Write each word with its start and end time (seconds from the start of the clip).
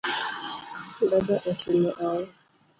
Baba:otimo 1.09 1.89
ang'o? 2.05 2.25